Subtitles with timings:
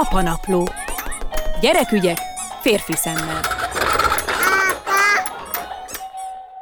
[0.00, 0.68] Apanapló.
[1.60, 2.18] Gyerekügyek
[2.60, 3.55] férfi szemmel.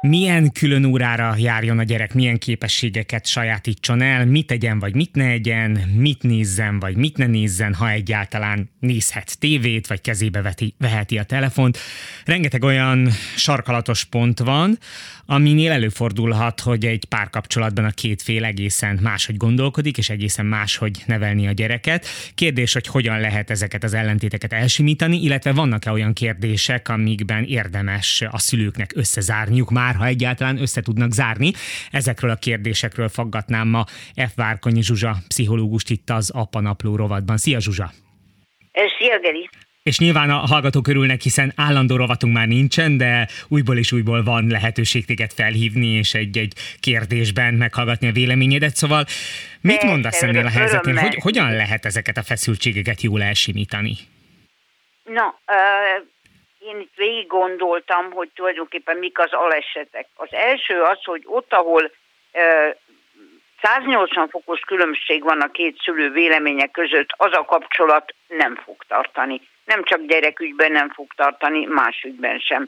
[0.07, 5.25] Milyen külön órára járjon a gyerek, milyen képességeket sajátítson el, mit tegyen vagy mit ne
[5.25, 11.17] egyen, mit nézzen vagy mit ne nézzen, ha egyáltalán nézhet tévét, vagy kezébe veti, veheti
[11.17, 11.77] a telefont.
[12.25, 14.77] Rengeteg olyan sarkalatos pont van,
[15.25, 21.47] aminél előfordulhat, hogy egy párkapcsolatban a két fél egészen máshogy gondolkodik, és egészen máshogy nevelni
[21.47, 22.05] a gyereket.
[22.35, 28.39] Kérdés, hogy hogyan lehet ezeket az ellentéteket elsimítani, illetve vannak-e olyan kérdések, amikben érdemes a
[28.39, 31.51] szülőknek összezárniuk már már, ha egyáltalán össze tudnak zárni.
[31.91, 33.85] Ezekről a kérdésekről faggatnám ma
[34.15, 34.35] F.
[34.35, 37.37] Várkonyi Zsuzsa, pszichológust itt az Apanapló rovatban.
[37.37, 37.91] Szia Zsuzsa!
[38.97, 39.49] Szia Geri!
[39.83, 44.47] És nyilván a hallgatók örülnek, hiszen állandó rovatunk már nincsen, de újból és újból van
[44.47, 48.75] lehetőség téged felhívni, és egy-egy kérdésben meghallgatni a véleményedet.
[48.75, 49.05] Szóval
[49.61, 50.95] mit Persze, mondasz ennél a helyzetnél?
[50.95, 53.97] Hogy, hogyan lehet ezeket a feszültségeket jól elsimítani?
[55.03, 55.39] Na,
[56.65, 60.07] én végig gondoltam, hogy tulajdonképpen mik az alesetek.
[60.15, 61.91] Az első az, hogy ott, ahol
[62.31, 62.77] e,
[63.61, 69.41] 180 fokos különbség van a két szülő véleménye között, az a kapcsolat nem fog tartani.
[69.65, 72.67] Nem csak gyerekügyben nem fog tartani, más ügyben sem.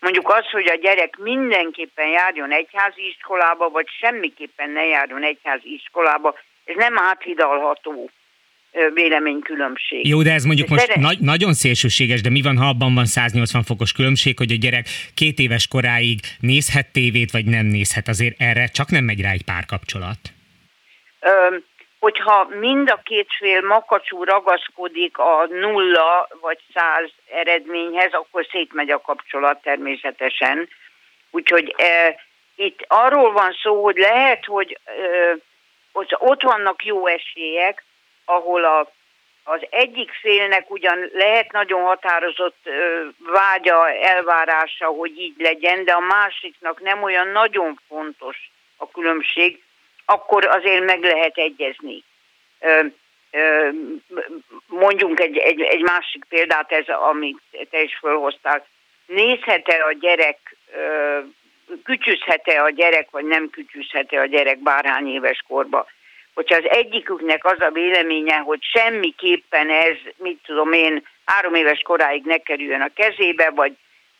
[0.00, 6.38] Mondjuk az, hogy a gyerek mindenképpen járjon egyházi iskolába, vagy semmiképpen ne járjon egyházi iskolába,
[6.64, 8.10] ez nem áthidalható
[8.94, 10.08] véleménykülönbség.
[10.08, 13.62] Jó, de ez mondjuk most nagy, nagyon szélsőséges, de mi van, ha abban van 180
[13.62, 18.66] fokos különbség, hogy a gyerek két éves koráig nézhet tévét, vagy nem nézhet, azért erre
[18.66, 20.18] csak nem megy rá egy párkapcsolat?
[21.20, 21.56] Ö,
[21.98, 29.00] hogyha mind a két fél makacsú ragaszkodik a nulla vagy száz eredményhez, akkor szétmegy a
[29.00, 30.68] kapcsolat természetesen.
[31.30, 32.20] Úgyhogy e,
[32.54, 34.92] itt arról van szó, hogy lehet, hogy e,
[36.18, 37.84] ott vannak jó esélyek,
[38.24, 38.92] ahol a,
[39.44, 46.00] az egyik félnek ugyan lehet nagyon határozott ö, vágya, elvárása, hogy így legyen, de a
[46.00, 49.62] másiknak nem olyan nagyon fontos a különbség,
[50.04, 52.04] akkor azért meg lehet egyezni.
[52.60, 52.80] Ö,
[53.30, 53.68] ö,
[54.66, 57.40] mondjunk egy, egy, egy másik példát, ez, amit
[57.70, 58.66] te is felhoztál.
[59.06, 60.56] Nézhet-e a gyerek,
[61.84, 65.86] kütyüzhet-e a gyerek, vagy nem kütyüzhet-e a gyerek bárhány éves korba?
[66.34, 72.24] Hogyha az egyiküknek az a véleménye, hogy semmiképpen ez, mit tudom én, három éves koráig
[72.24, 73.72] ne kerüljön a kezébe, vagy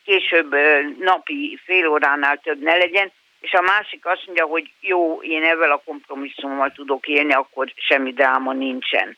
[0.05, 0.55] később
[0.99, 5.71] napi fél óránál több ne legyen, és a másik azt mondja, hogy jó, én ezzel
[5.71, 9.17] a kompromisszummal tudok élni, akkor semmi dráma nincsen.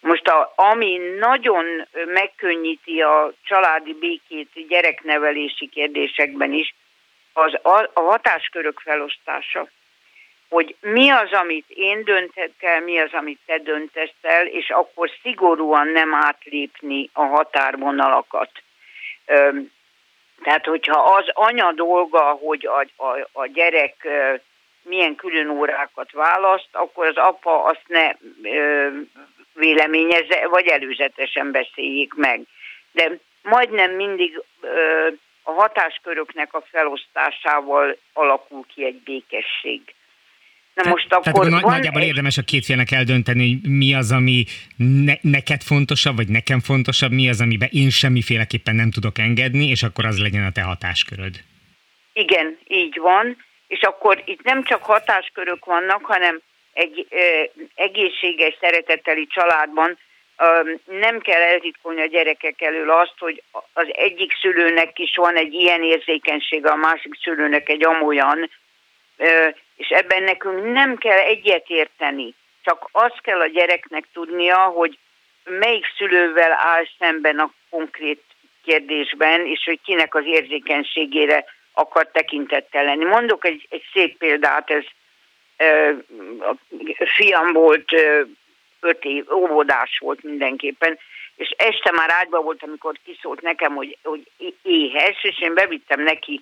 [0.00, 1.64] Most a, ami nagyon
[2.06, 6.74] megkönnyíti a családi békét gyereknevelési kérdésekben is,
[7.32, 9.68] az a, a hatáskörök felosztása
[10.54, 15.10] hogy mi az, amit én döntett el, mi az, amit te döntesz el, és akkor
[15.22, 18.50] szigorúan nem átlépni a határvonalakat.
[20.42, 24.08] Tehát, hogyha az anya dolga, hogy a, a, a gyerek
[24.82, 28.12] milyen külön órákat választ, akkor az apa azt ne
[29.52, 32.40] véleményezze, vagy előzetesen beszéljék meg.
[32.92, 33.10] De
[33.42, 35.06] majdnem mindig ö,
[35.42, 39.94] a hatásköröknek a felosztásával alakul ki egy békesség.
[40.74, 42.06] Na most akkor Tehát akkor van nagyjából egy...
[42.06, 44.44] érdemes a két félnek eldönteni, hogy mi az, ami
[44.76, 49.82] ne, neked fontosabb, vagy nekem fontosabb, mi az, amiben én semmiféleképpen nem tudok engedni, és
[49.82, 51.34] akkor az legyen a te hatásköröd.
[52.12, 53.36] Igen, így van,
[53.66, 56.40] és akkor itt nem csak hatáskörök vannak, hanem
[56.72, 57.16] egy ö,
[57.74, 59.98] egészséges, szereteteli családban
[60.38, 60.44] ö,
[61.00, 63.42] nem kell eltitkolni a gyerekek elől azt, hogy
[63.72, 68.50] az egyik szülőnek is van egy ilyen érzékenysége, a másik szülőnek egy amolyan,
[69.76, 74.98] és ebben nekünk nem kell egyetérteni, csak azt kell a gyereknek tudnia, hogy
[75.44, 78.22] melyik szülővel áll szemben a konkrét
[78.64, 83.04] kérdésben, és hogy kinek az érzékenységére akar tekintettel lenni.
[83.04, 84.84] Mondok egy, egy szép példát, ez
[86.40, 86.56] a
[87.16, 87.92] fiam volt
[88.80, 90.98] öt év, óvodás volt mindenképpen,
[91.36, 94.26] és este már ágyba volt, amikor kiszólt nekem, hogy, hogy
[94.62, 96.40] éhes, és én bevittem neki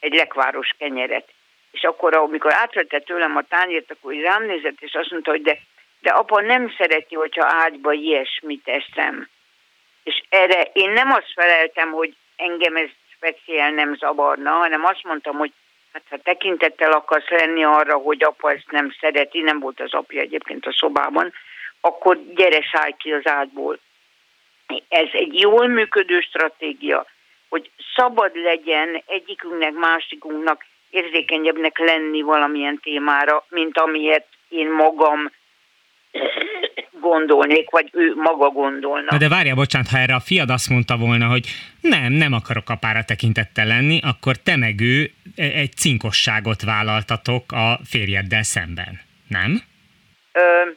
[0.00, 1.28] egy lekváros kenyeret.
[1.70, 5.58] És akkor, amikor átvette tőlem a tányért, akkor rám nézett, és azt mondta, hogy de,
[6.00, 9.28] de apa nem szereti, hogyha ágyba ilyesmit eszem.
[10.02, 15.36] És erre én nem azt feleltem, hogy engem ez speciál nem zavarna, hanem azt mondtam,
[15.36, 15.52] hogy
[15.92, 20.20] hát ha tekintettel akarsz lenni arra, hogy apa ezt nem szereti, nem volt az apja
[20.20, 21.32] egyébként a szobában,
[21.80, 23.78] akkor gyere szállj ki az ágyból.
[24.88, 27.06] Ez egy jól működő stratégia,
[27.48, 35.30] hogy szabad legyen egyikünknek, másikunknak érzékenyebbnek lenni valamilyen témára, mint amilyet én magam
[37.00, 39.18] gondolnék, vagy ő maga gondolna.
[39.18, 41.46] de várja, bocsánat, ha erre a fiad azt mondta volna, hogy
[41.80, 47.78] nem, nem akarok apára tekintettel lenni, akkor te meg ő e, egy cinkosságot vállaltatok a
[47.84, 49.62] férjeddel szemben, nem?
[50.32, 50.70] Ö,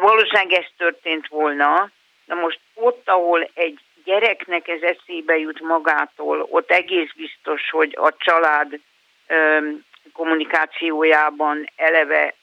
[0.00, 1.90] valószínűleg ez történt volna,
[2.26, 8.14] de most ott, ahol egy gyereknek ez eszébe jut magától, ott egész biztos, hogy a
[8.18, 8.80] család
[10.12, 12.34] kommunikációjában eleve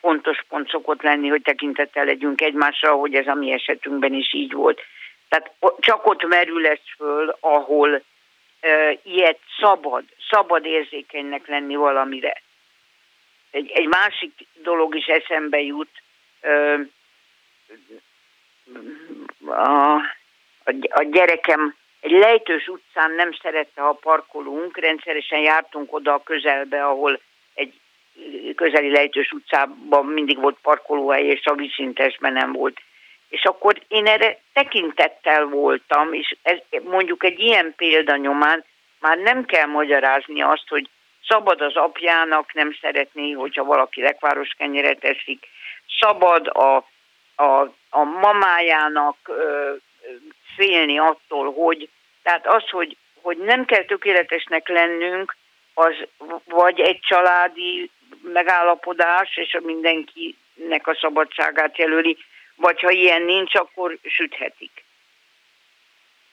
[0.00, 4.52] fontos pont szokott lenni, hogy tekintettel legyünk egymásra, hogy ez a mi esetünkben is így
[4.52, 4.80] volt.
[5.28, 12.42] Tehát csak ott merül ez föl, ahol uh, ilyet szabad, szabad érzékenynek lenni valamire.
[13.50, 16.02] Egy, egy másik dolog is eszembe jut,
[16.42, 16.80] uh,
[19.48, 20.00] a,
[20.88, 27.20] a, gyerekem egy lejtős utcán nem szerette, ha parkolunk, rendszeresen jártunk oda a közelbe, ahol
[27.54, 27.74] egy
[28.54, 32.80] közeli lejtős utcában mindig volt parkolóhely, és a viszintesben nem volt.
[33.28, 38.64] És akkor én erre tekintettel voltam, és ez, mondjuk egy ilyen példa nyomán
[39.00, 40.88] már nem kell magyarázni azt, hogy
[41.28, 45.46] szabad az apjának nem szeretné, hogyha valaki lekváros kenyeret eszik,
[45.98, 46.76] szabad a,
[47.34, 47.60] a,
[47.90, 49.16] a mamájának
[50.66, 51.88] félni attól, hogy
[52.22, 55.36] tehát az, hogy, hogy nem kell tökéletesnek lennünk,
[55.74, 55.94] az
[56.44, 57.90] vagy egy családi
[58.22, 62.16] megállapodás, és a mindenkinek a szabadságát jelöli,
[62.54, 64.75] vagy ha ilyen nincs, akkor süthetik.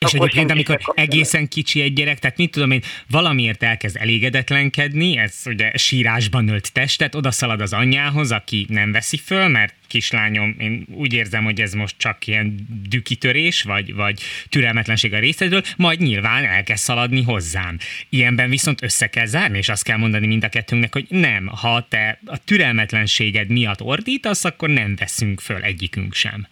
[0.06, 5.42] És egyébként, amikor egészen kicsi egy gyerek, tehát mit tudom én, valamiért elkezd elégedetlenkedni, ez
[5.44, 10.86] ugye sírásban ölt testet, oda szalad az anyjához, aki nem veszi föl, mert kislányom, én
[10.94, 12.56] úgy érzem, hogy ez most csak ilyen
[12.88, 17.76] dükitörés, vagy, vagy türelmetlenség a részedről, majd nyilván elkezd szaladni hozzám.
[18.08, 21.86] Ilyenben viszont össze kell zárni, és azt kell mondani mind a kettőnknek, hogy nem, ha
[21.88, 26.46] te a türelmetlenséged miatt ordítasz, akkor nem veszünk föl egyikünk sem.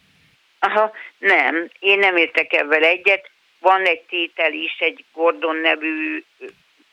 [0.58, 3.30] Aha, nem, én nem értek ebben egyet.
[3.62, 6.22] Van egy tétel is, egy Gordon nevű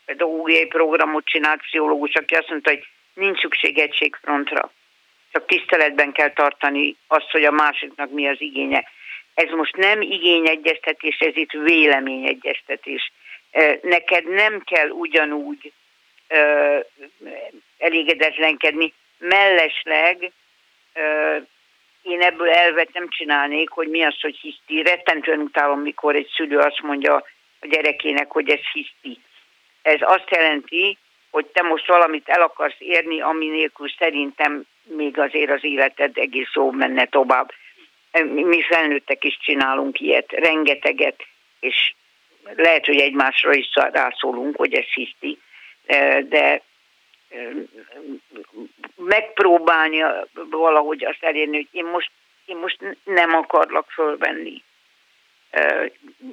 [0.05, 4.71] pedagógiai programot csinált pszichológus, aki azt mondta, hogy nincs szükség egységfrontra.
[5.31, 8.87] Csak tiszteletben kell tartani azt, hogy a másiknak mi az igénye.
[9.33, 13.11] Ez most nem igényegyeztetés, ez itt véleményegyeztetés.
[13.81, 15.71] Neked nem kell ugyanúgy
[17.77, 18.93] elégedetlenkedni.
[19.17, 20.31] Mellesleg
[22.09, 24.81] én ebből elvet nem csinálnék, hogy mi az, hogy hiszti.
[24.81, 27.15] Rettentően utálom, mikor egy szülő azt mondja
[27.59, 29.19] a gyerekének, hogy ez hiszti.
[29.81, 30.97] Ez azt jelenti,
[31.31, 36.49] hogy te most valamit el akarsz érni, ami nélkül szerintem még azért az életed egész
[36.53, 37.51] jó menne tovább.
[38.23, 41.25] Mi felnőttek is csinálunk ilyet, rengeteget,
[41.59, 41.93] és
[42.55, 45.37] lehet, hogy egymásra is rászólunk, hogy ez hiszti,
[46.29, 46.61] de
[48.95, 50.03] megpróbálni
[50.33, 52.11] valahogy azt elérni, hogy én most,
[52.45, 54.63] én most nem akarlak fölvenni.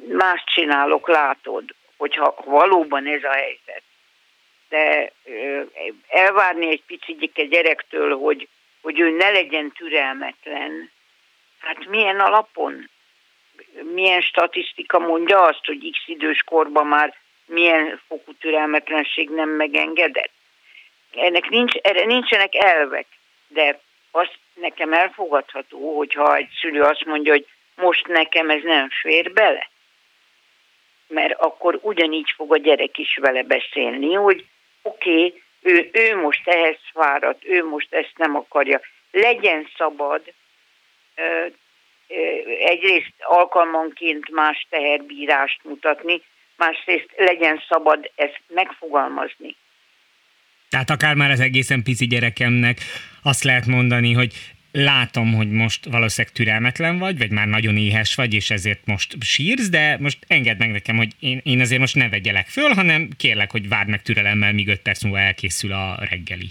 [0.09, 3.83] Más csinálok, látod, hogyha valóban ez a helyzet.
[4.69, 5.13] De
[6.09, 8.49] elvárni egy picit egy gyerektől, hogy,
[8.83, 10.91] hogy ő ne legyen türelmetlen,
[11.59, 12.91] hát milyen alapon?
[13.93, 17.15] Milyen statisztika mondja azt, hogy x idős korban már
[17.47, 20.36] milyen fokú türelmetlenség nem megengedett?
[21.13, 23.07] Ennek nincs, erre nincsenek elvek,
[23.49, 23.81] de
[24.11, 29.71] az nekem elfogadható, hogyha egy szülő azt mondja, hogy most nekem ez nem fér bele.
[31.07, 34.47] Mert akkor ugyanígy fog a gyerek is vele beszélni, hogy
[34.83, 38.81] oké, okay, ő, ő most ehhez fáradt, ő most ezt nem akarja.
[39.11, 40.23] Legyen szabad
[42.61, 46.23] egyrészt alkalmanként más teherbírást mutatni,
[46.57, 49.57] másrészt legyen szabad ezt megfogalmazni.
[50.71, 52.79] Tehát akár már az egészen pici gyerekemnek
[53.23, 54.33] azt lehet mondani, hogy
[54.73, 59.69] látom, hogy most valószínűleg türelmetlen vagy, vagy már nagyon éhes vagy, és ezért most sírsz,
[59.69, 63.51] de most engedd meg nekem, hogy én, én azért most ne vegyelek föl, hanem kérlek,
[63.51, 66.49] hogy várd meg türelemmel, míg öt perc múlva elkészül a reggeli.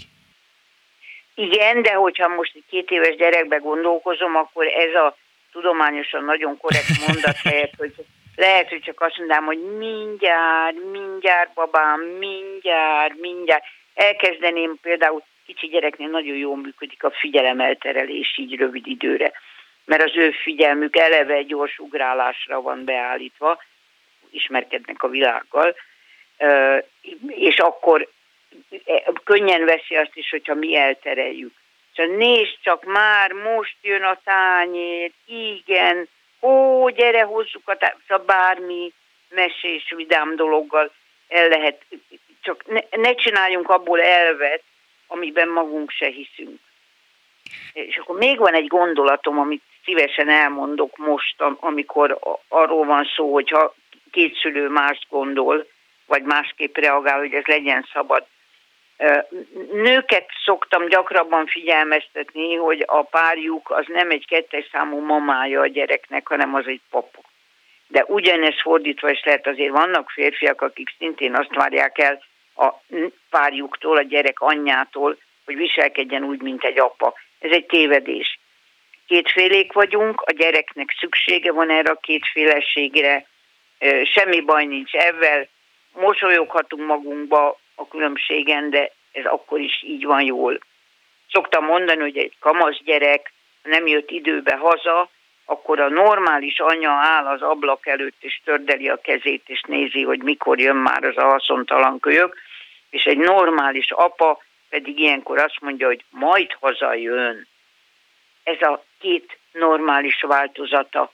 [1.34, 5.16] Igen, de hogyha most egy két éves gyerekbe gondolkozom, akkor ez a
[5.52, 7.94] tudományosan nagyon korrekt mondat helyett, hogy
[8.36, 13.64] lehet, hogy csak azt mondám, hogy mindjárt, mindjárt babám, mindjárt, mindjárt
[13.96, 19.32] elkezdeném például kicsi gyereknél nagyon jól működik a figyelemelterelés így rövid időre,
[19.84, 23.62] mert az ő figyelmük eleve egy gyors ugrálásra van beállítva,
[24.30, 25.74] ismerkednek a világgal,
[27.26, 28.08] és akkor
[29.24, 31.52] könnyen veszi azt is, hogyha mi eltereljük.
[31.94, 36.08] Szóval nézd csak, már most jön a tányér, igen,
[36.40, 38.92] ó, gyere, hozzuk a tányér, szóval bármi
[39.28, 40.92] mesés, vidám dologgal
[41.28, 41.82] el lehet
[42.46, 44.62] csak ne, ne csináljunk abból elvet,
[45.06, 46.58] amiben magunk se hiszünk.
[47.72, 53.74] És akkor még van egy gondolatom, amit szívesen elmondok most, amikor arról van szó, hogyha
[54.10, 55.66] két szülő más gondol,
[56.06, 58.26] vagy másképp reagál, hogy ez legyen szabad.
[59.72, 66.28] Nőket szoktam gyakrabban figyelmeztetni, hogy a párjuk az nem egy kettes számú mamája a gyereknek,
[66.28, 67.20] hanem az egy papa.
[67.88, 72.22] De ugyanez fordítva is lehet, azért vannak férfiak, akik szintén azt várják el
[72.56, 72.82] a
[73.30, 77.14] párjuktól, a gyerek anyjától, hogy viselkedjen úgy, mint egy apa.
[77.38, 78.38] Ez egy tévedés.
[79.06, 83.26] Kétfélék vagyunk, a gyereknek szüksége van erre a kétféleségre,
[84.04, 85.48] semmi baj nincs ebben,
[85.92, 90.58] mosolyoghatunk magunkba a különbségen, de ez akkor is így van jól.
[91.30, 93.32] Szoktam mondani, hogy egy kamasz gyerek
[93.62, 95.10] nem jött időbe haza,
[95.46, 100.22] akkor a normális anya áll az ablak előtt, és tördeli a kezét, és nézi, hogy
[100.22, 102.36] mikor jön már az a haszontalan kölyök,
[102.90, 107.46] és egy normális apa pedig ilyenkor azt mondja, hogy majd hazajön.
[108.42, 111.12] Ez a két normális változata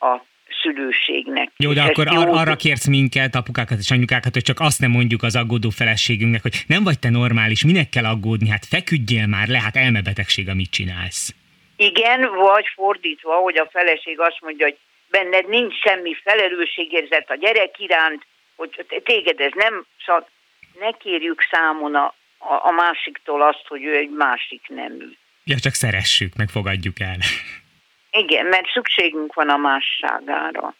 [0.00, 0.16] a
[0.62, 1.50] szülőségnek.
[1.56, 5.22] Jó, de akkor ar- arra kérsz minket, apukákat és anyukákat, hogy csak azt nem mondjuk
[5.22, 9.60] az aggódó feleségünknek, hogy nem vagy te normális, minek kell aggódni, hát feküdjél már le,
[9.60, 11.34] hát elmebetegség, amit csinálsz.
[11.80, 14.78] Igen, vagy fordítva, hogy a feleség azt mondja, hogy
[15.10, 20.28] benned nincs semmi felelősségérzet a gyerek iránt, hogy téged ez nem, szóval
[20.78, 25.08] ne kérjük számon a, a másiktól azt, hogy ő egy másik nemű.
[25.44, 27.16] Ja, csak szeressük, meg fogadjuk el.
[28.10, 30.74] Igen, mert szükségünk van a másságára.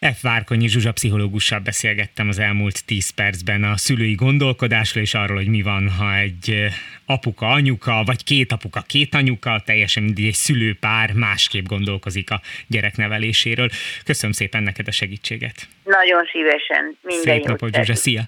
[0.00, 0.22] F.
[0.22, 5.62] Várkonyi Zsuzsa pszichológussal beszélgettem az elmúlt 10 percben a szülői gondolkodásról és arról, hogy mi
[5.62, 6.68] van, ha egy
[7.06, 13.68] apuka, anyuka, vagy két apuka, két anyuka, teljesen mindig egy szülőpár másképp gondolkozik a gyerekneveléséről.
[14.04, 15.68] Köszönöm szépen neked a segítséget.
[15.84, 16.96] Nagyon szívesen.
[17.02, 17.94] Minden Szép napot, Zsuzsa.
[17.94, 18.22] Szia!